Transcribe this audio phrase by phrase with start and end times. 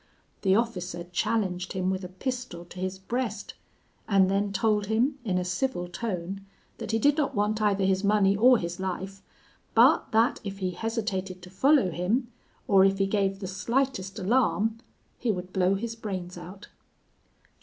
[0.41, 3.53] The officer challenged him with a pistol to his breast,
[4.07, 6.43] and then told him, in a civil tone,
[6.79, 9.21] that he did not want either his money or his life;
[9.75, 12.31] but that if he hesitated to follow him,
[12.67, 14.79] or if he gave the slightest alarm,
[15.19, 16.69] he would blow his brains out.